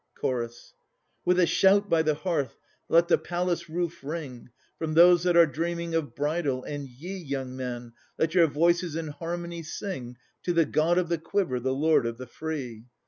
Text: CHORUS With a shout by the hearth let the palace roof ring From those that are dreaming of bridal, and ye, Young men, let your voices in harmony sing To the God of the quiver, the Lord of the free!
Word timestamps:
CHORUS 0.15 0.73
With 1.25 1.39
a 1.39 1.45
shout 1.45 1.87
by 1.87 2.01
the 2.01 2.15
hearth 2.15 2.57
let 2.89 3.07
the 3.07 3.19
palace 3.19 3.69
roof 3.69 4.03
ring 4.03 4.49
From 4.79 4.95
those 4.95 5.21
that 5.25 5.37
are 5.37 5.45
dreaming 5.45 5.93
of 5.93 6.15
bridal, 6.15 6.63
and 6.63 6.89
ye, 6.89 7.15
Young 7.17 7.55
men, 7.55 7.93
let 8.17 8.33
your 8.33 8.47
voices 8.47 8.95
in 8.95 9.09
harmony 9.09 9.61
sing 9.61 10.17
To 10.41 10.53
the 10.53 10.65
God 10.65 10.97
of 10.97 11.07
the 11.07 11.19
quiver, 11.19 11.59
the 11.59 11.75
Lord 11.75 12.07
of 12.07 12.17
the 12.17 12.25
free! 12.25 12.85